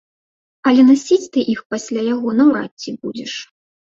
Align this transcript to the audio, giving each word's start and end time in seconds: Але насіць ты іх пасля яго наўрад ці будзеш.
Але 0.71 0.81
насіць 0.91 1.27
ты 1.35 1.43
іх 1.53 1.59
пасля 1.75 2.01
яго 2.13 2.33
наўрад 2.39 2.71
ці 2.87 2.97
будзеш. 3.05 3.33